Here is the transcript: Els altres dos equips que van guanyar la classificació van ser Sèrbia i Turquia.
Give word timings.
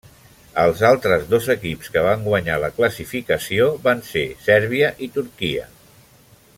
Els 0.61 0.79
altres 0.87 1.27
dos 1.33 1.49
equips 1.55 1.91
que 1.97 2.03
van 2.07 2.25
guanyar 2.29 2.55
la 2.63 2.71
classificació 2.79 3.67
van 3.87 4.01
ser 4.09 4.27
Sèrbia 4.47 4.91
i 5.09 5.11
Turquia. 5.19 5.69